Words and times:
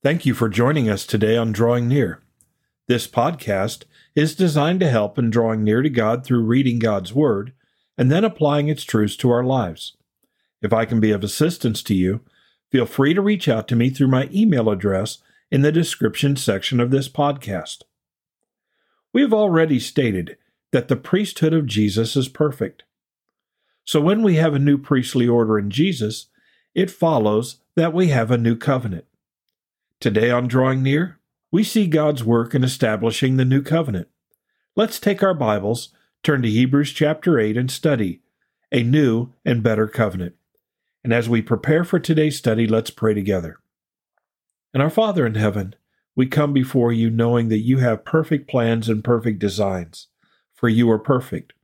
Thank 0.00 0.24
you 0.24 0.32
for 0.32 0.48
joining 0.48 0.88
us 0.88 1.04
today 1.04 1.36
on 1.36 1.50
Drawing 1.50 1.88
Near. 1.88 2.22
This 2.86 3.08
podcast 3.08 3.82
is 4.14 4.36
designed 4.36 4.78
to 4.78 4.88
help 4.88 5.18
in 5.18 5.28
drawing 5.28 5.64
near 5.64 5.82
to 5.82 5.90
God 5.90 6.24
through 6.24 6.44
reading 6.44 6.78
God's 6.78 7.12
Word 7.12 7.52
and 7.96 8.08
then 8.08 8.22
applying 8.22 8.68
its 8.68 8.84
truths 8.84 9.16
to 9.16 9.30
our 9.30 9.42
lives. 9.42 9.96
If 10.62 10.72
I 10.72 10.84
can 10.84 11.00
be 11.00 11.10
of 11.10 11.24
assistance 11.24 11.82
to 11.82 11.94
you, 11.94 12.20
feel 12.70 12.86
free 12.86 13.12
to 13.12 13.20
reach 13.20 13.48
out 13.48 13.66
to 13.68 13.76
me 13.76 13.90
through 13.90 14.06
my 14.06 14.28
email 14.32 14.70
address 14.70 15.18
in 15.50 15.62
the 15.62 15.72
description 15.72 16.36
section 16.36 16.78
of 16.78 16.92
this 16.92 17.08
podcast. 17.08 17.82
We 19.12 19.22
have 19.22 19.34
already 19.34 19.80
stated 19.80 20.36
that 20.70 20.86
the 20.86 20.94
priesthood 20.94 21.52
of 21.52 21.66
Jesus 21.66 22.14
is 22.14 22.28
perfect. 22.28 22.84
So 23.84 24.00
when 24.00 24.22
we 24.22 24.36
have 24.36 24.54
a 24.54 24.60
new 24.60 24.78
priestly 24.78 25.26
order 25.26 25.58
in 25.58 25.70
Jesus, 25.70 26.26
it 26.72 26.88
follows 26.88 27.62
that 27.74 27.92
we 27.92 28.08
have 28.08 28.30
a 28.30 28.38
new 28.38 28.54
covenant. 28.54 29.04
Today 30.00 30.30
on 30.30 30.46
Drawing 30.46 30.80
Near, 30.84 31.18
we 31.50 31.64
see 31.64 31.88
God's 31.88 32.22
work 32.22 32.54
in 32.54 32.62
establishing 32.62 33.36
the 33.36 33.44
new 33.44 33.60
covenant. 33.60 34.06
Let's 34.76 35.00
take 35.00 35.24
our 35.24 35.34
Bibles, 35.34 35.88
turn 36.22 36.40
to 36.42 36.48
Hebrews 36.48 36.92
chapter 36.92 37.40
8, 37.40 37.56
and 37.56 37.68
study 37.68 38.20
a 38.70 38.84
new 38.84 39.32
and 39.44 39.60
better 39.60 39.88
covenant. 39.88 40.36
And 41.02 41.12
as 41.12 41.28
we 41.28 41.42
prepare 41.42 41.82
for 41.82 41.98
today's 41.98 42.38
study, 42.38 42.64
let's 42.64 42.90
pray 42.90 43.12
together. 43.12 43.58
And 44.72 44.84
our 44.84 44.90
Father 44.90 45.26
in 45.26 45.34
heaven, 45.34 45.74
we 46.14 46.26
come 46.26 46.52
before 46.52 46.92
you 46.92 47.10
knowing 47.10 47.48
that 47.48 47.58
you 47.58 47.78
have 47.78 48.04
perfect 48.04 48.48
plans 48.48 48.88
and 48.88 49.02
perfect 49.02 49.40
designs, 49.40 50.06
for 50.54 50.68
you 50.68 50.88
are 50.92 50.98
perfect, 51.00 51.54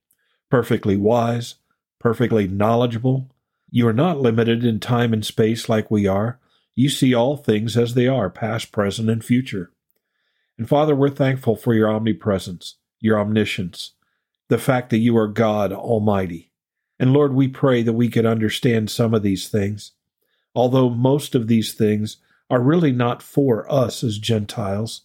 perfectly 0.51 0.97
wise, 0.97 1.55
perfectly 2.01 2.49
knowledgeable. 2.49 3.31
You 3.71 3.87
are 3.87 3.93
not 3.93 4.19
limited 4.19 4.65
in 4.65 4.81
time 4.81 5.13
and 5.13 5.25
space 5.25 5.69
like 5.69 5.89
we 5.89 6.09
are 6.09 6.41
you 6.75 6.89
see 6.89 7.15
all 7.15 7.37
things 7.37 7.77
as 7.77 7.95
they 7.95 8.09
are, 8.09 8.31
past, 8.31 8.73
present, 8.73 9.09
and 9.09 9.25
future. 9.25 9.71
And 10.59 10.69
Father, 10.69 10.95
we're 10.95 11.11
thankful 11.11 11.57
for 11.57 11.75
your 11.75 11.89
omnipresence, 11.89 12.77
your 13.01 13.19
omniscience, 13.19 13.93
the 14.49 14.59
fact 14.59 14.91
that 14.91 14.99
you 14.99 15.17
are 15.17 15.29
God 15.29 15.73
Almighty. 15.73 16.51
And 16.99 17.13
Lord, 17.13 17.35
we 17.35 17.49
pray 17.49 17.83
that 17.83 17.93
we 17.93 18.09
could 18.09 18.27
understand 18.27 18.91
some 18.91 19.15
of 19.15 19.23
these 19.23 19.49
things, 19.49 19.93
although 20.55 20.91
most 20.91 21.35
of 21.35 21.49
these 21.49 21.75
things 21.75 22.19
are 22.51 22.61
really 22.61 22.93
not 22.93 23.23
for 23.23 23.71
us 23.73 24.05
as 24.05 24.19
Gentiles. 24.19 25.03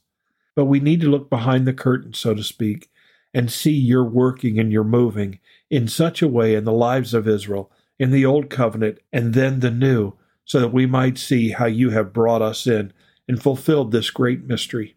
But 0.55 0.65
we 0.65 0.79
need 0.79 1.01
to 1.01 1.09
look 1.09 1.29
behind 1.29 1.67
the 1.67 1.73
curtain, 1.73 2.13
so 2.13 2.33
to 2.33 2.43
speak, 2.43 2.89
and 3.33 3.51
see 3.51 3.73
your 3.73 4.03
working 4.03 4.59
and 4.59 4.71
your 4.71 4.83
moving 4.83 5.39
in 5.69 5.87
such 5.87 6.21
a 6.21 6.27
way 6.27 6.55
in 6.55 6.65
the 6.65 6.73
lives 6.73 7.13
of 7.13 7.27
Israel, 7.27 7.71
in 7.97 8.11
the 8.11 8.25
Old 8.25 8.49
Covenant, 8.49 8.99
and 9.13 9.33
then 9.33 9.59
the 9.59 9.71
New, 9.71 10.13
so 10.49 10.59
that 10.59 10.73
we 10.73 10.87
might 10.87 11.19
see 11.19 11.51
how 11.51 11.67
you 11.67 11.91
have 11.91 12.11
brought 12.11 12.41
us 12.41 12.65
in 12.65 12.91
and 13.27 13.41
fulfilled 13.41 13.91
this 13.91 14.09
great 14.09 14.45
mystery. 14.45 14.95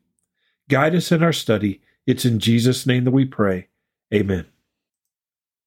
Guide 0.70 0.94
us 0.94 1.12
in 1.12 1.22
our 1.22 1.33
study. 1.33 1.83
It's 2.06 2.25
in 2.25 2.39
Jesus' 2.39 2.86
name 2.86 3.05
that 3.05 3.11
we 3.11 3.27
pray. 3.27 3.69
Amen. 4.14 4.47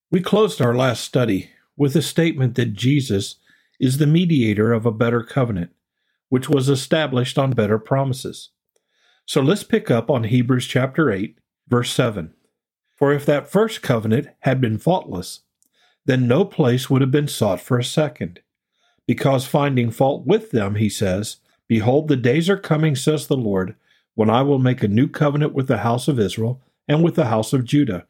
We 0.09 0.21
closed 0.21 0.59
our 0.59 0.73
last 0.73 1.03
study 1.03 1.51
with 1.77 1.95
a 1.95 2.01
statement 2.01 2.55
that 2.55 2.73
Jesus 2.73 3.35
is 3.79 3.99
the 3.99 4.07
mediator 4.07 4.73
of 4.73 4.87
a 4.87 4.91
better 4.91 5.21
covenant, 5.21 5.69
which 6.29 6.49
was 6.49 6.67
established 6.67 7.37
on 7.37 7.51
better 7.51 7.77
promises. 7.77 8.49
So 9.27 9.39
let's 9.39 9.63
pick 9.63 9.91
up 9.91 10.09
on 10.09 10.23
Hebrews 10.23 10.65
chapter 10.65 11.11
8, 11.11 11.37
verse 11.67 11.91
7. 11.91 12.33
For 12.95 13.13
if 13.13 13.23
that 13.27 13.47
first 13.47 13.83
covenant 13.83 14.29
had 14.39 14.59
been 14.59 14.79
faultless, 14.79 15.41
then 16.05 16.27
no 16.27 16.43
place 16.43 16.89
would 16.89 17.01
have 17.01 17.11
been 17.11 17.27
sought 17.27 17.61
for 17.61 17.77
a 17.77 17.83
second 17.83 18.39
because 19.07 19.45
finding 19.45 19.91
fault 19.91 20.25
with 20.25 20.51
them, 20.51 20.75
he 20.75 20.89
says, 20.89 21.37
Behold, 21.67 22.07
the 22.07 22.15
days 22.15 22.49
are 22.49 22.57
coming, 22.57 22.95
says 22.95 23.27
the 23.27 23.37
Lord, 23.37 23.75
when 24.13 24.29
I 24.29 24.41
will 24.41 24.59
make 24.59 24.83
a 24.83 24.87
new 24.87 25.07
covenant 25.07 25.53
with 25.53 25.67
the 25.67 25.79
house 25.79 26.07
of 26.07 26.19
Israel 26.19 26.61
and 26.87 27.03
with 27.03 27.15
the 27.15 27.25
house 27.25 27.53
of 27.53 27.65
Judah, 27.65 28.05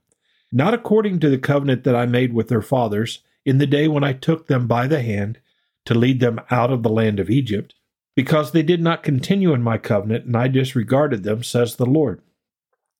not 0.51 0.73
according 0.73 1.19
to 1.19 1.29
the 1.29 1.37
covenant 1.37 1.83
that 1.83 1.95
I 1.95 2.05
made 2.05 2.33
with 2.33 2.47
their 2.47 2.61
fathers 2.61 3.19
in 3.45 3.57
the 3.57 3.67
day 3.67 3.87
when 3.87 4.03
I 4.03 4.13
took 4.13 4.47
them 4.47 4.67
by 4.67 4.87
the 4.87 5.01
hand 5.01 5.39
to 5.85 5.93
lead 5.93 6.19
them 6.19 6.39
out 6.49 6.71
of 6.71 6.83
the 6.83 6.89
land 6.89 7.19
of 7.19 7.29
Egypt, 7.29 7.75
because 8.15 8.51
they 8.51 8.63
did 8.63 8.81
not 8.81 9.03
continue 9.03 9.53
in 9.53 9.61
my 9.61 9.77
covenant, 9.77 10.25
and 10.25 10.35
I 10.35 10.47
disregarded 10.47 11.23
them, 11.23 11.43
says 11.43 11.75
the 11.75 11.85
Lord. 11.85 12.21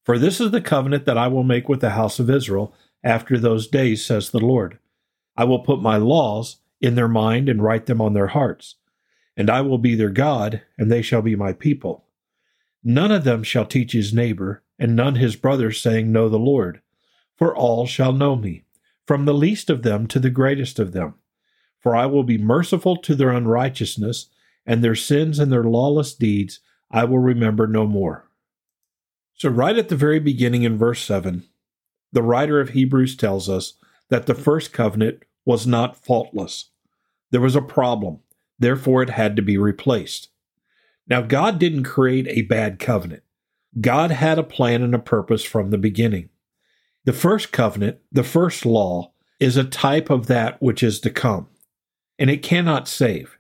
For 0.04 0.20
this 0.20 0.40
is 0.40 0.52
the 0.52 0.62
covenant 0.62 1.06
that 1.06 1.18
I 1.18 1.28
will 1.28 1.44
make 1.44 1.68
with 1.68 1.82
the 1.82 1.92
house 1.92 2.20
of 2.20 2.30
Israel 2.30 2.76
after 3.04 3.40
those 3.40 3.68
days, 3.68 4.06
says 4.06 4.30
the 4.30 4.40
Lord. 4.40 4.78
I 5.36 5.46
will 5.46 5.60
put 5.60 5.82
my 5.82 5.98
laws 5.98 6.58
in 6.82 6.96
their 6.96 7.08
mind 7.08 7.50
and 7.50 7.64
write 7.64 7.86
them 7.86 8.02
on 8.02 8.14
their 8.14 8.28
hearts. 8.28 8.76
And 9.38 9.50
I 9.50 9.62
will 9.62 9.78
be 9.78 9.96
their 9.96 10.10
God, 10.10 10.62
and 10.78 10.92
they 10.92 11.02
shall 11.02 11.22
be 11.22 11.36
my 11.36 11.54
people. 11.54 12.06
None 12.84 13.12
of 13.12 13.24
them 13.24 13.44
shall 13.44 13.66
teach 13.66 13.94
his 13.94 14.14
neighbor, 14.14 14.64
and 14.78 14.96
none 14.96 15.16
his 15.16 15.36
brother, 15.36 15.72
saying, 15.72 16.12
Know 16.12 16.30
the 16.30 16.40
Lord. 16.40 16.82
For 17.36 17.56
all 17.56 17.86
shall 17.86 18.14
know 18.14 18.36
me, 18.36 18.66
from 19.06 19.26
the 19.26 19.34
least 19.34 19.70
of 19.70 19.84
them 19.84 20.08
to 20.08 20.20
the 20.20 20.30
greatest 20.30 20.80
of 20.80 20.94
them. 20.94 21.16
For 21.80 21.96
I 21.96 22.06
will 22.06 22.24
be 22.24 22.38
merciful 22.38 22.98
to 22.98 23.16
their 23.16 23.32
unrighteousness, 23.32 24.30
and 24.66 24.84
their 24.84 24.96
sins 24.96 25.40
and 25.40 25.52
their 25.52 25.64
lawless 25.64 26.14
deeds 26.14 26.60
I 26.90 27.04
will 27.04 27.20
remember 27.20 27.68
no 27.68 27.86
more. 27.86 28.30
So, 29.34 29.50
right 29.50 29.78
at 29.78 29.90
the 29.90 29.96
very 29.96 30.20
beginning 30.20 30.64
in 30.64 30.78
verse 30.78 31.04
7, 31.04 31.44
the 32.12 32.24
writer 32.24 32.62
of 32.62 32.70
Hebrews 32.70 33.18
tells 33.18 33.50
us 33.50 33.74
that 34.10 34.28
the 34.28 34.36
first 34.36 34.72
covenant 34.72 35.24
was 35.46 35.66
not 35.66 35.96
faultless. 35.96 36.72
There 37.32 37.42
was 37.42 37.56
a 37.56 37.62
problem, 37.62 38.20
therefore, 38.60 39.04
it 39.04 39.12
had 39.12 39.36
to 39.36 39.42
be 39.42 39.58
replaced. 39.58 40.30
Now, 41.08 41.22
God 41.22 41.60
didn't 41.60 41.84
create 41.84 42.28
a 42.28 42.42
bad 42.44 42.80
covenant. 42.80 43.24
God 43.80 44.12
had 44.12 44.40
a 44.40 44.44
plan 44.44 44.82
and 44.82 44.96
a 44.96 45.00
purpose 45.00 45.44
from 45.44 45.70
the 45.70 45.78
beginning. 45.78 46.30
The 47.04 47.14
first 47.14 47.52
covenant, 47.52 48.00
the 48.12 48.24
first 48.24 48.66
law, 48.66 49.12
is 49.40 49.58
a 49.58 49.64
type 49.64 50.10
of 50.10 50.28
that 50.28 50.62
which 50.62 50.82
is 50.82 51.00
to 51.02 51.10
come, 51.10 51.48
and 52.18 52.30
it 52.30 52.42
cannot 52.42 52.88
save. 52.88 53.38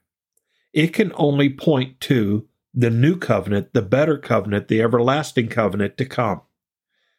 It 0.73 0.93
can 0.93 1.11
only 1.15 1.49
point 1.49 1.99
to 2.01 2.47
the 2.73 2.89
new 2.89 3.17
covenant, 3.17 3.73
the 3.73 3.81
better 3.81 4.17
covenant, 4.17 4.67
the 4.67 4.81
everlasting 4.81 5.47
covenant 5.47 5.97
to 5.97 6.05
come. 6.05 6.41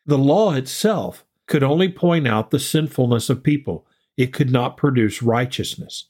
The 0.05 0.19
law 0.19 0.53
itself 0.53 1.25
could 1.47 1.63
only 1.63 1.89
point 1.89 2.29
out 2.29 2.51
the 2.51 2.61
sinfulness 2.61 3.31
of 3.31 3.43
people, 3.43 3.87
it 4.17 4.33
could 4.33 4.51
not 4.51 4.77
produce 4.77 5.23
righteousness. 5.23 6.07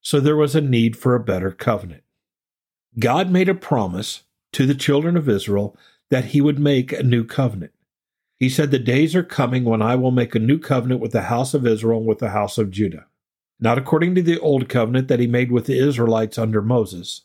So 0.00 0.20
there 0.20 0.36
was 0.36 0.54
a 0.54 0.60
need 0.60 0.96
for 0.96 1.14
a 1.14 1.20
better 1.20 1.50
covenant. 1.50 2.02
God 2.98 3.30
made 3.30 3.48
a 3.48 3.54
promise 3.54 4.24
to 4.52 4.66
the 4.66 4.74
children 4.74 5.16
of 5.16 5.28
Israel 5.28 5.76
that 6.10 6.26
he 6.26 6.40
would 6.40 6.58
make 6.58 6.92
a 6.92 7.02
new 7.02 7.24
covenant. 7.24 7.72
He 8.36 8.48
said, 8.48 8.70
The 8.70 8.78
days 8.78 9.14
are 9.14 9.22
coming 9.22 9.64
when 9.64 9.80
I 9.80 9.94
will 9.94 10.10
make 10.10 10.34
a 10.34 10.40
new 10.40 10.58
covenant 10.58 11.00
with 11.00 11.12
the 11.12 11.22
house 11.22 11.54
of 11.54 11.66
Israel 11.66 12.00
and 12.00 12.08
with 12.08 12.18
the 12.18 12.30
house 12.30 12.58
of 12.58 12.70
Judah. 12.70 13.06
Not 13.60 13.78
according 13.78 14.14
to 14.16 14.22
the 14.22 14.40
old 14.40 14.68
covenant 14.68 15.08
that 15.08 15.20
he 15.20 15.28
made 15.28 15.52
with 15.52 15.66
the 15.66 15.78
Israelites 15.78 16.36
under 16.36 16.60
Moses, 16.60 17.22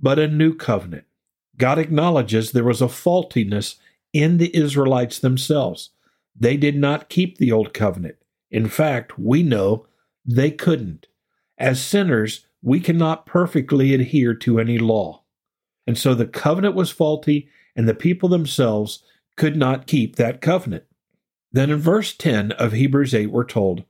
but 0.00 0.18
a 0.18 0.26
new 0.26 0.54
covenant. 0.54 1.04
God 1.58 1.78
acknowledges 1.78 2.50
there 2.50 2.64
was 2.64 2.80
a 2.80 2.88
faultiness 2.88 3.76
in 4.12 4.38
the 4.38 4.54
Israelites 4.56 5.18
themselves. 5.18 5.90
They 6.34 6.56
did 6.56 6.76
not 6.76 7.10
keep 7.10 7.36
the 7.36 7.52
old 7.52 7.74
covenant. 7.74 8.16
In 8.56 8.70
fact, 8.70 9.18
we 9.18 9.42
know 9.42 9.86
they 10.24 10.50
couldn't. 10.50 11.08
As 11.58 11.78
sinners, 11.78 12.46
we 12.62 12.80
cannot 12.80 13.26
perfectly 13.26 13.92
adhere 13.92 14.32
to 14.32 14.58
any 14.58 14.78
law. 14.78 15.24
And 15.86 15.98
so 15.98 16.14
the 16.14 16.26
covenant 16.26 16.74
was 16.74 16.90
faulty, 16.90 17.50
and 17.76 17.86
the 17.86 17.92
people 17.92 18.30
themselves 18.30 19.02
could 19.36 19.58
not 19.58 19.86
keep 19.86 20.16
that 20.16 20.40
covenant. 20.40 20.84
Then 21.52 21.68
in 21.68 21.76
verse 21.76 22.14
10 22.14 22.52
of 22.52 22.72
Hebrews 22.72 23.12
8, 23.12 23.26
we're 23.26 23.44
told, 23.44 23.84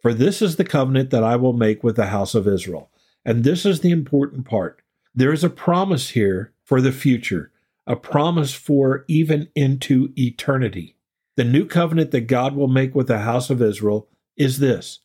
For 0.00 0.14
this 0.14 0.40
is 0.40 0.56
the 0.56 0.64
covenant 0.64 1.10
that 1.10 1.22
I 1.22 1.36
will 1.36 1.52
make 1.52 1.84
with 1.84 1.96
the 1.96 2.06
house 2.06 2.34
of 2.34 2.48
Israel. 2.48 2.90
And 3.22 3.44
this 3.44 3.66
is 3.66 3.80
the 3.80 3.90
important 3.90 4.46
part. 4.46 4.80
There 5.14 5.30
is 5.34 5.44
a 5.44 5.50
promise 5.50 6.08
here 6.08 6.54
for 6.64 6.80
the 6.80 6.90
future, 6.90 7.52
a 7.86 7.96
promise 7.96 8.54
for 8.54 9.04
even 9.08 9.48
into 9.54 10.14
eternity. 10.16 10.95
The 11.36 11.44
new 11.44 11.66
covenant 11.66 12.10
that 12.10 12.22
God 12.22 12.56
will 12.56 12.68
make 12.68 12.94
with 12.94 13.08
the 13.08 13.20
house 13.20 13.50
of 13.50 13.62
Israel 13.62 14.08
is 14.36 14.58
this 14.58 15.00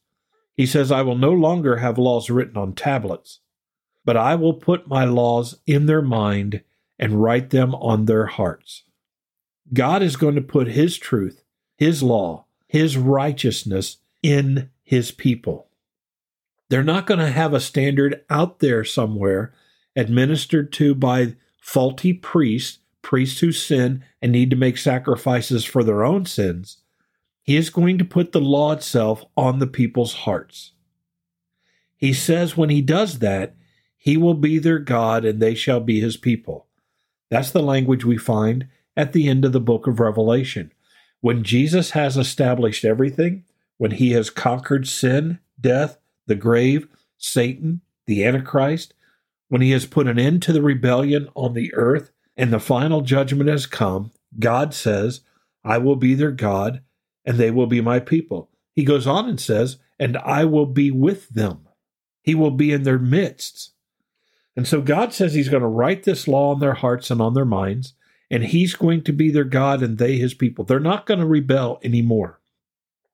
He 0.55 0.65
says, 0.65 0.91
I 0.91 1.01
will 1.01 1.17
no 1.17 1.31
longer 1.31 1.77
have 1.77 1.97
laws 1.97 2.29
written 2.29 2.57
on 2.57 2.73
tablets, 2.73 3.39
but 4.05 4.17
I 4.17 4.35
will 4.35 4.53
put 4.53 4.87
my 4.87 5.05
laws 5.05 5.59
in 5.67 5.85
their 5.85 6.01
mind 6.01 6.63
and 6.97 7.21
write 7.21 7.49
them 7.49 7.75
on 7.75 8.05
their 8.05 8.27
hearts. 8.27 8.83
God 9.73 10.01
is 10.01 10.15
going 10.15 10.35
to 10.35 10.41
put 10.41 10.67
His 10.67 10.97
truth, 10.97 11.43
His 11.77 12.01
law, 12.01 12.45
His 12.67 12.97
righteousness 12.97 13.97
in 14.23 14.69
His 14.83 15.11
people. 15.11 15.67
They're 16.69 16.83
not 16.83 17.05
going 17.05 17.19
to 17.19 17.31
have 17.31 17.53
a 17.53 17.59
standard 17.59 18.23
out 18.29 18.59
there 18.59 18.85
somewhere 18.85 19.53
administered 19.95 20.71
to 20.71 20.95
by 20.95 21.35
faulty 21.59 22.13
priests 22.13 22.79
priests 23.01 23.39
who 23.39 23.51
sin 23.51 24.03
and 24.21 24.31
need 24.31 24.49
to 24.49 24.55
make 24.55 24.77
sacrifices 24.77 25.65
for 25.65 25.83
their 25.83 26.03
own 26.03 26.25
sins, 26.25 26.77
he 27.43 27.55
is 27.55 27.69
going 27.69 27.97
to 27.97 28.05
put 28.05 28.31
the 28.31 28.41
law 28.41 28.71
itself 28.71 29.23
on 29.35 29.59
the 29.59 29.67
people's 29.67 30.13
hearts. 30.13 30.73
He 31.97 32.13
says 32.13 32.57
when 32.57 32.69
he 32.69 32.81
does 32.81 33.19
that, 33.19 33.55
he 33.97 34.17
will 34.17 34.33
be 34.33 34.57
their 34.57 34.79
God 34.79 35.25
and 35.25 35.39
they 35.39 35.53
shall 35.53 35.79
be 35.79 35.99
his 35.99 36.17
people. 36.17 36.67
That's 37.29 37.51
the 37.51 37.61
language 37.61 38.03
we 38.03 38.17
find 38.17 38.67
at 38.97 39.13
the 39.13 39.27
end 39.27 39.45
of 39.45 39.51
the 39.51 39.59
book 39.59 39.87
of 39.87 39.99
Revelation. 39.99 40.71
When 41.21 41.43
Jesus 41.43 41.91
has 41.91 42.17
established 42.17 42.83
everything, 42.83 43.45
when 43.77 43.91
he 43.91 44.11
has 44.11 44.29
conquered 44.29 44.87
sin, 44.87 45.39
death, 45.59 45.97
the 46.25 46.35
grave, 46.35 46.87
Satan, 47.17 47.81
the 48.05 48.25
Antichrist, 48.25 48.93
when 49.47 49.61
he 49.61 49.71
has 49.71 49.85
put 49.85 50.07
an 50.07 50.17
end 50.17 50.41
to 50.43 50.53
the 50.53 50.61
rebellion 50.61 51.27
on 51.35 51.53
the 51.53 51.73
earth, 51.73 52.11
and 52.41 52.51
the 52.51 52.59
final 52.59 53.01
judgment 53.01 53.47
has 53.51 53.67
come, 53.67 54.11
God 54.39 54.73
says, 54.73 55.21
I 55.63 55.77
will 55.77 55.95
be 55.95 56.15
their 56.15 56.31
God, 56.31 56.81
and 57.23 57.37
they 57.37 57.51
will 57.51 57.67
be 57.67 57.81
my 57.81 57.99
people. 57.99 58.49
He 58.73 58.83
goes 58.83 59.05
on 59.05 59.29
and 59.29 59.39
says, 59.39 59.77
and 59.99 60.17
I 60.17 60.45
will 60.45 60.65
be 60.65 60.89
with 60.89 61.29
them. 61.29 61.67
He 62.23 62.33
will 62.33 62.49
be 62.49 62.71
in 62.71 62.81
their 62.81 62.97
midst. 62.97 63.73
And 64.55 64.67
so 64.67 64.81
God 64.81 65.13
says 65.13 65.35
He's 65.35 65.49
going 65.49 65.61
to 65.61 65.67
write 65.67 66.01
this 66.01 66.27
law 66.27 66.51
on 66.51 66.59
their 66.59 66.73
hearts 66.73 67.11
and 67.11 67.21
on 67.21 67.35
their 67.35 67.45
minds, 67.45 67.93
and 68.31 68.43
He's 68.43 68.73
going 68.73 69.03
to 69.03 69.13
be 69.13 69.29
their 69.29 69.43
God 69.43 69.83
and 69.83 69.99
they 69.99 70.17
His 70.17 70.33
people. 70.33 70.65
They're 70.65 70.79
not 70.79 71.05
going 71.05 71.19
to 71.19 71.27
rebel 71.27 71.79
anymore. 71.83 72.41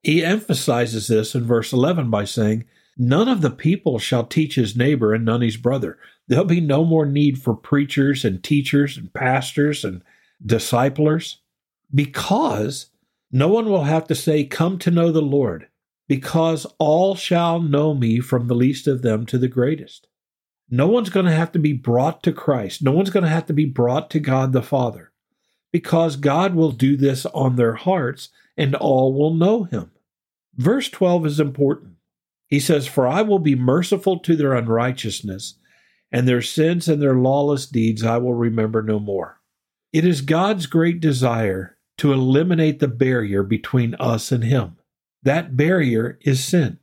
He 0.04 0.24
emphasizes 0.24 1.08
this 1.08 1.36
in 1.36 1.46
verse 1.46 1.74
11 1.74 2.10
by 2.10 2.24
saying, 2.24 2.64
None 2.98 3.30
of 3.30 3.42
the 3.42 3.52
people 3.52 4.00
shall 4.00 4.26
teach 4.26 4.56
his 4.56 4.76
neighbor 4.76 5.14
and 5.14 5.24
none 5.24 5.42
his 5.42 5.58
brother. 5.58 6.00
There'll 6.28 6.46
be 6.46 6.62
no 6.62 6.84
more 6.84 7.06
need 7.06 7.42
for 7.42 7.54
preachers 7.54 8.26
and 8.26 8.44
teachers 8.44 8.98
and 8.98 9.14
pastors 9.14 9.86
and 9.86 10.04
disciplers 10.44 11.38
because 11.94 12.88
no 13.32 13.48
one 13.48 13.70
will 13.70 13.84
have 13.84 14.08
to 14.08 14.16
say, 14.16 14.44
Come 14.44 14.80
to 14.80 14.92
know 14.92 15.12
the 15.12 15.22
Lord, 15.22 15.68
because 16.08 16.66
all 16.80 17.16
shall 17.16 17.62
know 17.62 17.94
me 17.94 18.20
from 18.20 18.48
the 18.48 18.56
least 18.56 18.88
of 18.88 19.04
them 19.04 19.26
to 19.28 19.38
the 19.38 19.48
greatest. 19.48 20.08
No 20.70 20.88
one's 20.88 21.10
going 21.10 21.26
to 21.26 21.32
have 21.32 21.52
to 21.54 21.60
be 21.60 21.74
brought 21.74 22.24
to 22.24 22.34
Christ. 22.34 22.82
No 22.82 22.92
one's 22.92 23.10
going 23.10 23.24
to 23.24 23.30
have 23.30 23.46
to 23.46 23.54
be 23.54 23.66
brought 23.66 24.10
to 24.12 24.20
God 24.20 24.52
the 24.54 24.62
Father 24.62 25.12
because 25.72 26.16
God 26.16 26.56
will 26.56 26.72
do 26.72 26.98
this 26.98 27.26
on 27.28 27.56
their 27.56 27.76
hearts 27.76 28.30
and 28.58 28.76
all 28.76 29.14
will 29.14 29.34
know 29.34 29.64
him. 29.64 29.92
Verse 30.56 30.90
12 30.90 31.26
is 31.28 31.40
important. 31.40 31.97
He 32.48 32.60
says, 32.60 32.88
For 32.88 33.08
I 33.08 33.22
will 33.22 33.40
be 33.40 33.56
merciful 33.56 34.20
to 34.20 34.36
their 34.36 34.54
unrighteousness, 34.54 35.56
and 36.12 36.28
their 36.28 36.42
sins 36.42 36.88
and 36.88 37.02
their 37.02 37.16
lawless 37.16 37.66
deeds 37.66 38.04
I 38.04 38.18
will 38.18 38.34
remember 38.34 38.82
no 38.82 39.00
more. 39.00 39.42
It 39.92 40.06
is 40.06 40.22
God's 40.22 40.66
great 40.66 41.00
desire 41.00 41.78
to 41.98 42.14
eliminate 42.14 42.80
the 42.80 42.88
barrier 42.88 43.44
between 43.44 43.96
us 43.96 44.32
and 44.32 44.44
Him. 44.44 44.78
That 45.24 45.58
barrier 45.58 46.18
is 46.22 46.44
sin. 46.44 46.80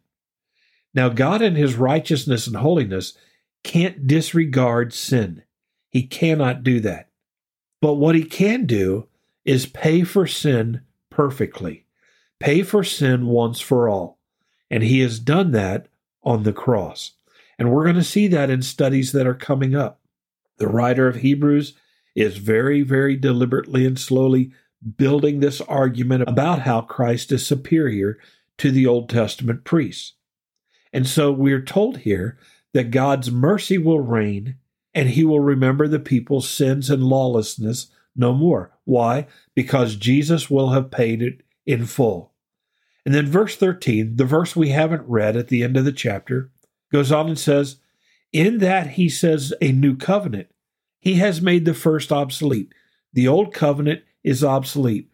Now, 0.92 1.08
God 1.08 1.40
in 1.40 1.54
His 1.54 1.76
righteousness 1.76 2.46
and 2.46 2.56
holiness 2.56 3.16
can't 3.62 4.06
disregard 4.06 4.92
sin. 4.92 5.42
He 5.90 6.02
cannot 6.02 6.62
do 6.62 6.80
that. 6.80 7.08
But 7.80 7.94
what 7.94 8.14
He 8.14 8.24
can 8.24 8.66
do 8.66 9.08
is 9.44 9.66
pay 9.66 10.04
for 10.04 10.26
sin 10.26 10.82
perfectly, 11.10 11.86
pay 12.40 12.62
for 12.62 12.84
sin 12.84 13.26
once 13.26 13.60
for 13.60 13.88
all. 13.88 14.13
And 14.74 14.82
he 14.82 14.98
has 15.02 15.20
done 15.20 15.52
that 15.52 15.86
on 16.24 16.42
the 16.42 16.52
cross. 16.52 17.12
And 17.60 17.70
we're 17.70 17.84
going 17.84 17.94
to 17.94 18.02
see 18.02 18.26
that 18.26 18.50
in 18.50 18.60
studies 18.60 19.12
that 19.12 19.24
are 19.24 19.32
coming 19.32 19.76
up. 19.76 20.00
The 20.58 20.66
writer 20.66 21.06
of 21.06 21.14
Hebrews 21.14 21.74
is 22.16 22.38
very, 22.38 22.82
very 22.82 23.14
deliberately 23.14 23.86
and 23.86 23.96
slowly 23.96 24.50
building 24.96 25.38
this 25.38 25.60
argument 25.60 26.24
about 26.28 26.62
how 26.62 26.80
Christ 26.80 27.30
is 27.30 27.46
superior 27.46 28.18
to 28.58 28.72
the 28.72 28.84
Old 28.84 29.08
Testament 29.08 29.62
priests. 29.62 30.14
And 30.92 31.06
so 31.06 31.30
we're 31.30 31.62
told 31.62 31.98
here 31.98 32.36
that 32.72 32.90
God's 32.90 33.30
mercy 33.30 33.78
will 33.78 34.00
reign 34.00 34.56
and 34.92 35.10
he 35.10 35.24
will 35.24 35.38
remember 35.38 35.86
the 35.86 36.00
people's 36.00 36.48
sins 36.48 36.90
and 36.90 37.04
lawlessness 37.04 37.92
no 38.16 38.32
more. 38.32 38.72
Why? 38.86 39.28
Because 39.54 39.94
Jesus 39.94 40.50
will 40.50 40.70
have 40.70 40.90
paid 40.90 41.22
it 41.22 41.42
in 41.64 41.86
full. 41.86 42.33
And 43.04 43.14
then 43.14 43.26
verse 43.26 43.56
13, 43.56 44.16
the 44.16 44.24
verse 44.24 44.56
we 44.56 44.70
haven't 44.70 45.08
read 45.08 45.36
at 45.36 45.48
the 45.48 45.62
end 45.62 45.76
of 45.76 45.84
the 45.84 45.92
chapter, 45.92 46.50
goes 46.90 47.12
on 47.12 47.28
and 47.28 47.38
says, 47.38 47.76
In 48.32 48.58
that 48.58 48.92
he 48.92 49.08
says 49.08 49.52
a 49.60 49.72
new 49.72 49.96
covenant, 49.96 50.48
he 51.00 51.14
has 51.14 51.42
made 51.42 51.64
the 51.64 51.74
first 51.74 52.10
obsolete. 52.10 52.72
The 53.12 53.28
old 53.28 53.52
covenant 53.52 54.02
is 54.22 54.42
obsolete. 54.42 55.10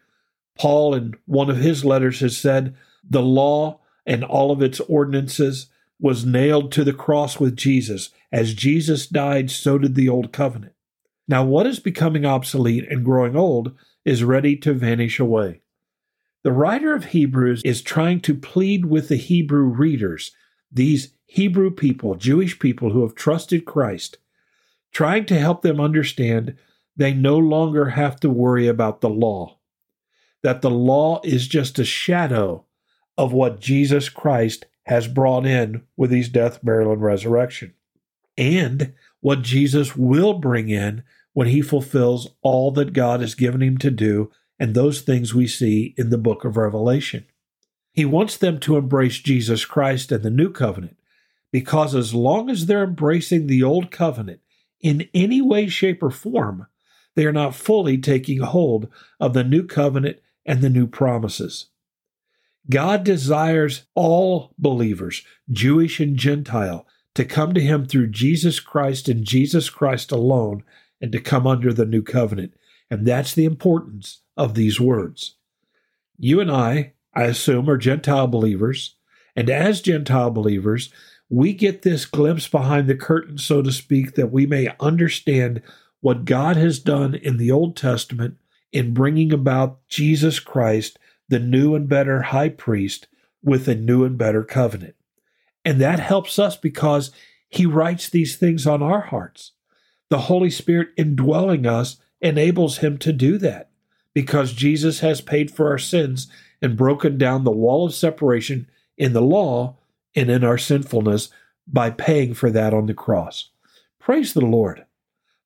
Paul, 0.57 0.95
in 0.95 1.15
one 1.25 1.49
of 1.49 1.57
his 1.57 1.83
letters, 1.83 2.21
has 2.21 2.37
said, 2.37 2.75
The 3.07 3.21
law 3.21 3.79
and 4.05 4.23
all 4.23 4.51
of 4.51 4.61
its 4.61 4.79
ordinances 4.81 5.67
was 5.99 6.25
nailed 6.25 6.71
to 6.71 6.83
the 6.83 6.93
cross 6.93 7.39
with 7.39 7.55
Jesus. 7.55 8.09
As 8.31 8.53
Jesus 8.53 9.05
died, 9.05 9.51
so 9.51 9.77
did 9.77 9.95
the 9.95 10.09
old 10.09 10.31
covenant. 10.31 10.73
Now, 11.27 11.43
what 11.43 11.67
is 11.67 11.79
becoming 11.79 12.25
obsolete 12.25 12.87
and 12.89 13.05
growing 13.05 13.35
old 13.35 13.73
is 14.03 14.23
ready 14.23 14.55
to 14.57 14.73
vanish 14.73 15.19
away. 15.19 15.61
The 16.43 16.51
writer 16.51 16.95
of 16.95 17.05
Hebrews 17.05 17.61
is 17.63 17.83
trying 17.83 18.21
to 18.21 18.33
plead 18.33 18.85
with 18.85 19.09
the 19.09 19.15
Hebrew 19.15 19.65
readers, 19.65 20.31
these 20.71 21.13
Hebrew 21.25 21.69
people, 21.69 22.15
Jewish 22.15 22.57
people 22.57 22.91
who 22.91 23.03
have 23.03 23.13
trusted 23.13 23.65
Christ, 23.65 24.17
trying 24.91 25.25
to 25.27 25.39
help 25.39 25.61
them 25.61 25.79
understand 25.79 26.57
they 26.97 27.13
no 27.13 27.37
longer 27.37 27.89
have 27.89 28.19
to 28.21 28.29
worry 28.29 28.67
about 28.67 29.01
the 29.01 29.09
law, 29.09 29.59
that 30.41 30.61
the 30.61 30.71
law 30.71 31.21
is 31.23 31.47
just 31.47 31.77
a 31.77 31.85
shadow 31.85 32.65
of 33.17 33.33
what 33.33 33.59
Jesus 33.59 34.09
Christ 34.09 34.65
has 34.87 35.07
brought 35.07 35.45
in 35.45 35.83
with 35.95 36.09
his 36.09 36.27
death, 36.27 36.63
burial, 36.63 36.91
and 36.91 37.03
resurrection, 37.03 37.75
and 38.35 38.93
what 39.19 39.43
Jesus 39.43 39.95
will 39.95 40.33
bring 40.33 40.69
in 40.69 41.03
when 41.33 41.47
he 41.47 41.61
fulfills 41.61 42.29
all 42.41 42.71
that 42.71 42.93
God 42.93 43.21
has 43.21 43.35
given 43.35 43.61
him 43.61 43.77
to 43.77 43.91
do 43.91 44.31
and 44.61 44.75
those 44.75 45.01
things 45.01 45.33
we 45.33 45.47
see 45.47 45.95
in 45.97 46.11
the 46.11 46.19
book 46.19 46.45
of 46.45 46.55
Revelation. 46.55 47.25
He 47.93 48.05
wants 48.05 48.37
them 48.37 48.59
to 48.59 48.77
embrace 48.77 49.17
Jesus 49.17 49.65
Christ 49.65 50.11
and 50.11 50.21
the 50.21 50.29
new 50.29 50.51
covenant 50.51 50.97
because 51.51 51.95
as 51.95 52.13
long 52.13 52.47
as 52.47 52.67
they're 52.67 52.83
embracing 52.83 53.47
the 53.47 53.63
old 53.63 53.89
covenant 53.89 54.39
in 54.79 55.09
any 55.15 55.41
way, 55.41 55.67
shape, 55.67 56.03
or 56.03 56.11
form, 56.11 56.67
they 57.15 57.25
are 57.25 57.31
not 57.31 57.55
fully 57.55 57.97
taking 57.97 58.41
hold 58.41 58.87
of 59.19 59.33
the 59.33 59.43
new 59.43 59.65
covenant 59.65 60.19
and 60.45 60.61
the 60.61 60.69
new 60.69 60.85
promises. 60.85 61.69
God 62.69 63.03
desires 63.03 63.85
all 63.95 64.53
believers, 64.59 65.23
Jewish 65.49 65.99
and 65.99 66.17
Gentile, 66.17 66.85
to 67.15 67.25
come 67.25 67.55
to 67.55 67.61
Him 67.61 67.87
through 67.87 68.11
Jesus 68.11 68.59
Christ 68.59 69.09
and 69.09 69.25
Jesus 69.25 69.71
Christ 69.71 70.11
alone 70.11 70.63
and 71.01 71.11
to 71.13 71.19
come 71.19 71.47
under 71.47 71.73
the 71.73 71.87
new 71.87 72.03
covenant. 72.03 72.53
And 72.91 73.07
that's 73.07 73.33
the 73.33 73.45
importance 73.45 74.19
of 74.35 74.53
these 74.53 74.79
words. 74.79 75.35
You 76.19 76.41
and 76.41 76.51
I, 76.51 76.93
I 77.15 77.23
assume, 77.23 77.69
are 77.69 77.77
Gentile 77.77 78.27
believers, 78.27 78.97
and 79.35 79.49
as 79.49 79.81
Gentile 79.81 80.29
believers, 80.29 80.93
we 81.29 81.53
get 81.53 81.83
this 81.83 82.05
glimpse 82.05 82.49
behind 82.49 82.87
the 82.87 82.95
curtain, 82.95 83.37
so 83.37 83.61
to 83.61 83.71
speak, 83.71 84.15
that 84.15 84.31
we 84.31 84.45
may 84.45 84.75
understand 84.81 85.61
what 86.01 86.25
God 86.25 86.57
has 86.57 86.79
done 86.79 87.15
in 87.15 87.37
the 87.37 87.49
Old 87.49 87.77
Testament 87.77 88.37
in 88.73 88.93
bringing 88.93 89.31
about 89.31 89.87
Jesus 89.87 90.41
Christ, 90.41 90.99
the 91.29 91.39
new 91.39 91.73
and 91.75 91.87
better 91.87 92.23
high 92.23 92.49
priest, 92.49 93.07
with 93.41 93.69
a 93.69 93.75
new 93.75 94.03
and 94.03 94.17
better 94.17 94.43
covenant. 94.43 94.95
And 95.63 95.79
that 95.79 95.99
helps 95.99 96.37
us 96.37 96.57
because 96.57 97.11
he 97.47 97.65
writes 97.65 98.09
these 98.09 98.35
things 98.35 98.67
on 98.67 98.81
our 98.83 99.01
hearts. 99.01 99.53
The 100.09 100.19
Holy 100.19 100.49
Spirit 100.49 100.89
indwelling 100.97 101.65
us 101.65 101.97
enables 102.21 102.77
him 102.77 102.97
to 102.99 103.11
do 103.11 103.37
that 103.39 103.69
because 104.13 104.53
Jesus 104.53 104.99
has 104.99 105.21
paid 105.21 105.51
for 105.51 105.69
our 105.69 105.77
sins 105.77 106.27
and 106.61 106.77
broken 106.77 107.17
down 107.17 107.43
the 107.43 107.51
wall 107.51 107.85
of 107.85 107.93
separation 107.93 108.67
in 108.97 109.13
the 109.13 109.21
law 109.21 109.77
and 110.15 110.29
in 110.29 110.43
our 110.43 110.57
sinfulness 110.57 111.29
by 111.67 111.89
paying 111.89 112.33
for 112.33 112.49
that 112.51 112.73
on 112.73 112.85
the 112.85 112.93
cross. 112.93 113.49
Praise 113.99 114.33
the 114.33 114.45
Lord. 114.45 114.85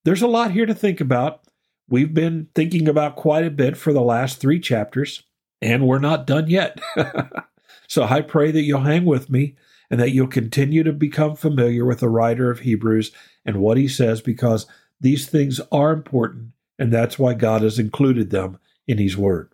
There's 0.04 0.22
a 0.22 0.28
lot 0.28 0.52
here 0.52 0.66
to 0.66 0.74
think 0.74 1.00
about. 1.00 1.42
We've 1.88 2.14
been 2.14 2.48
thinking 2.56 2.88
about 2.88 3.16
quite 3.16 3.46
a 3.46 3.52
bit 3.52 3.78
for 3.78 3.94
the 3.94 4.02
last 4.02 4.40
three 4.40 4.60
chapters, 4.60 5.24
and 5.62 5.88
we're 5.88 6.00
not 6.00 6.28
done 6.28 6.50
yet. 6.50 6.80
so 7.88 8.04
I 8.04 8.22
pray 8.22 8.52
that 8.52 8.64
you'll 8.64 8.82
hang 8.82 9.06
with 9.06 9.30
me 9.30 9.56
and 9.90 10.00
that 10.00 10.12
you'll 10.12 10.28
continue 10.28 10.84
to 10.84 10.94
become 10.94 11.36
familiar 11.36 11.86
with 11.86 12.00
the 12.00 12.10
writer 12.10 12.50
of 12.50 12.60
Hebrews 12.60 13.12
and 13.46 13.58
what 13.58 13.78
he 13.78 13.88
says 13.88 14.20
because 14.22 14.66
these 15.00 15.28
things 15.28 15.62
are 15.72 15.92
important 15.92 16.52
and 16.78 16.92
that's 16.92 17.18
why 17.18 17.34
God 17.34 17.62
has 17.62 17.80
included 17.80 18.30
them 18.30 18.60
in 18.88 18.98
His 18.98 19.18
Word. 19.18 19.52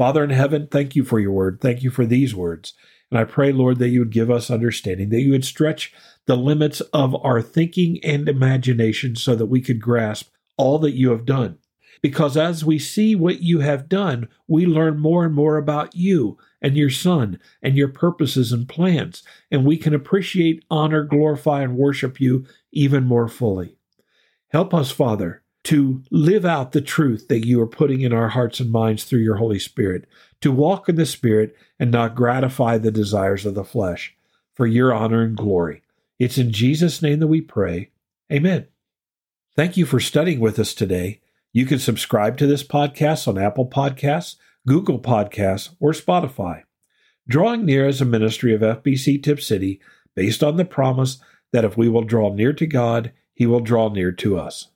Father 0.00 0.24
in 0.24 0.30
heaven, 0.30 0.66
thank 0.66 0.96
you 0.96 1.04
for 1.04 1.20
your 1.20 1.32
word. 1.32 1.60
Thank 1.60 1.82
you 1.82 1.90
for 1.90 2.06
these 2.06 2.34
words. 2.34 2.72
And 3.10 3.20
I 3.20 3.24
pray, 3.24 3.52
Lord, 3.52 3.78
that 3.80 3.90
you 3.90 3.98
would 3.98 4.12
give 4.12 4.30
us 4.30 4.50
understanding, 4.50 5.10
that 5.10 5.20
you 5.20 5.32
would 5.32 5.44
stretch 5.44 5.92
the 6.24 6.36
limits 6.36 6.80
of 6.94 7.14
our 7.22 7.42
thinking 7.42 8.02
and 8.02 8.26
imagination 8.26 9.14
so 9.14 9.34
that 9.34 9.46
we 9.46 9.60
could 9.60 9.78
grasp 9.78 10.30
all 10.56 10.78
that 10.78 10.94
you 10.96 11.10
have 11.10 11.26
done. 11.26 11.58
Because 12.00 12.36
as 12.36 12.64
we 12.64 12.78
see 12.78 13.14
what 13.14 13.42
you 13.42 13.60
have 13.60 13.90
done, 13.90 14.28
we 14.48 14.64
learn 14.64 14.98
more 14.98 15.24
and 15.24 15.34
more 15.34 15.58
about 15.58 15.94
you 15.94 16.38
and 16.62 16.78
your 16.78 16.88
Son 16.88 17.38
and 17.62 17.76
your 17.76 17.88
purposes 17.88 18.52
and 18.52 18.66
plans, 18.66 19.22
and 19.50 19.66
we 19.66 19.76
can 19.76 19.92
appreciate, 19.92 20.64
honor, 20.70 21.04
glorify, 21.04 21.62
and 21.62 21.76
worship 21.76 22.20
you 22.20 22.46
even 22.72 23.04
more 23.04 23.28
fully. 23.28 23.76
Help 24.48 24.72
us, 24.72 24.90
Father, 24.90 25.42
to 25.70 26.02
live 26.10 26.44
out 26.44 26.72
the 26.72 26.80
truth 26.80 27.28
that 27.28 27.46
you 27.46 27.60
are 27.60 27.66
putting 27.66 28.00
in 28.00 28.12
our 28.12 28.30
hearts 28.30 28.58
and 28.58 28.72
minds 28.72 29.04
through 29.04 29.20
your 29.20 29.36
Holy 29.36 29.60
Spirit, 29.60 30.04
to 30.40 30.50
walk 30.50 30.88
in 30.88 30.96
the 30.96 31.06
Spirit 31.06 31.54
and 31.78 31.92
not 31.92 32.16
gratify 32.16 32.76
the 32.76 32.90
desires 32.90 33.46
of 33.46 33.54
the 33.54 33.62
flesh, 33.62 34.16
for 34.52 34.66
your 34.66 34.92
honor 34.92 35.22
and 35.22 35.36
glory. 35.36 35.82
It's 36.18 36.38
in 36.38 36.50
Jesus' 36.50 37.00
name 37.00 37.20
that 37.20 37.28
we 37.28 37.40
pray. 37.40 37.92
Amen. 38.32 38.66
Thank 39.54 39.76
you 39.76 39.86
for 39.86 40.00
studying 40.00 40.40
with 40.40 40.58
us 40.58 40.74
today. 40.74 41.20
You 41.52 41.66
can 41.66 41.78
subscribe 41.78 42.36
to 42.38 42.48
this 42.48 42.64
podcast 42.64 43.28
on 43.28 43.38
Apple 43.38 43.68
Podcasts, 43.68 44.34
Google 44.66 44.98
Podcasts, 44.98 45.76
or 45.78 45.92
Spotify. 45.92 46.64
Drawing 47.28 47.64
Near 47.64 47.86
is 47.86 48.00
a 48.00 48.04
ministry 48.04 48.52
of 48.52 48.60
FBC 48.60 49.22
Tipp 49.22 49.40
City 49.40 49.80
based 50.16 50.42
on 50.42 50.56
the 50.56 50.64
promise 50.64 51.20
that 51.52 51.64
if 51.64 51.76
we 51.76 51.88
will 51.88 52.02
draw 52.02 52.34
near 52.34 52.52
to 52.54 52.66
God, 52.66 53.12
He 53.34 53.46
will 53.46 53.60
draw 53.60 53.88
near 53.88 54.10
to 54.10 54.36
us. 54.36 54.66